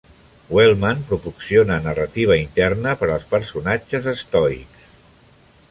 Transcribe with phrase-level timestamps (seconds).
[0.53, 4.89] Wellman proporciona narrativa interna per als personatges estoics.